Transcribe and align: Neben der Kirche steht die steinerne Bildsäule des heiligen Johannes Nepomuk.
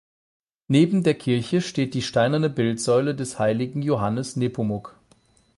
Neben 0.67 1.03
der 1.03 1.13
Kirche 1.13 1.61
steht 1.61 1.93
die 1.93 2.01
steinerne 2.01 2.49
Bildsäule 2.49 3.13
des 3.13 3.37
heiligen 3.37 3.83
Johannes 3.83 4.35
Nepomuk. 4.35 4.95